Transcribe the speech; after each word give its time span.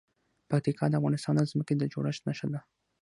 پکتیکا 0.49 0.85
د 0.89 0.93
افغانستان 0.99 1.33
د 1.37 1.41
ځمکې 1.51 1.73
د 1.77 1.83
جوړښت 1.93 2.21
نښه 2.27 2.47
ده. 2.53 2.59